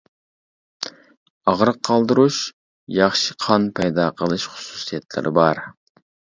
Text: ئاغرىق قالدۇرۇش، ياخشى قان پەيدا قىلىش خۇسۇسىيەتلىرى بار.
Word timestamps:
ئاغرىق 1.51 1.77
قالدۇرۇش، 1.89 2.41
ياخشى 2.97 3.37
قان 3.47 3.69
پەيدا 3.79 4.09
قىلىش 4.19 4.49
خۇسۇسىيەتلىرى 4.57 5.37
بار. 5.41 5.67